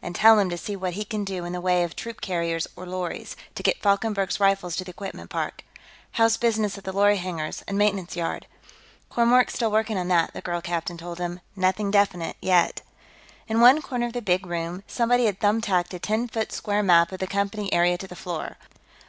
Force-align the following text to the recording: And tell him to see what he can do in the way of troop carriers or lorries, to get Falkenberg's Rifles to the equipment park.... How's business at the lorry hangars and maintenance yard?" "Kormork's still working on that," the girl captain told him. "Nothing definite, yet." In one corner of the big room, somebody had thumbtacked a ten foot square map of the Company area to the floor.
And 0.00 0.14
tell 0.14 0.38
him 0.38 0.48
to 0.48 0.56
see 0.56 0.76
what 0.76 0.92
he 0.92 1.04
can 1.04 1.24
do 1.24 1.44
in 1.44 1.52
the 1.52 1.60
way 1.60 1.82
of 1.82 1.96
troop 1.96 2.20
carriers 2.20 2.68
or 2.76 2.86
lorries, 2.86 3.34
to 3.56 3.64
get 3.64 3.82
Falkenberg's 3.82 4.38
Rifles 4.38 4.76
to 4.76 4.84
the 4.84 4.92
equipment 4.92 5.28
park.... 5.28 5.64
How's 6.12 6.36
business 6.36 6.78
at 6.78 6.84
the 6.84 6.92
lorry 6.92 7.16
hangars 7.16 7.64
and 7.66 7.76
maintenance 7.76 8.14
yard?" 8.14 8.46
"Kormork's 9.10 9.54
still 9.54 9.72
working 9.72 9.98
on 9.98 10.06
that," 10.06 10.34
the 10.34 10.40
girl 10.40 10.60
captain 10.60 10.98
told 10.98 11.18
him. 11.18 11.40
"Nothing 11.56 11.90
definite, 11.90 12.36
yet." 12.40 12.82
In 13.48 13.60
one 13.60 13.82
corner 13.82 14.06
of 14.06 14.12
the 14.12 14.22
big 14.22 14.46
room, 14.46 14.84
somebody 14.86 15.24
had 15.26 15.40
thumbtacked 15.40 15.92
a 15.92 15.98
ten 15.98 16.28
foot 16.28 16.52
square 16.52 16.84
map 16.84 17.10
of 17.10 17.18
the 17.18 17.26
Company 17.26 17.72
area 17.72 17.98
to 17.98 18.06
the 18.06 18.14
floor. 18.14 18.58